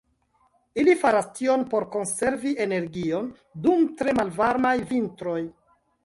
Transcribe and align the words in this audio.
Ili 0.83 0.93
faras 1.01 1.25
tion 1.39 1.65
por 1.73 1.83
konservi 1.95 2.53
energion 2.65 3.27
dum 3.67 3.83
tre 3.99 4.15
malvarmaj 4.21 4.73
vintroj. 4.95 5.37